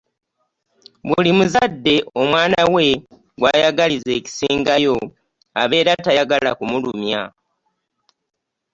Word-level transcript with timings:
Buli 1.07 1.31
muzadde 1.37 1.95
omwana 2.21 2.61
we 2.73 2.85
gw'ayagaliza 3.39 4.11
ekisingayo 4.19 4.95
abeera 5.61 5.93
tayagala 6.05 6.49
kumulumya. 6.57 7.21